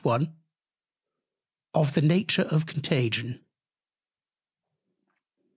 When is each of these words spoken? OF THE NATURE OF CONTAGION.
OF 1.75 1.93
THE 1.93 2.01
NATURE 2.01 2.41
OF 2.49 2.65
CONTAGION. 2.65 3.39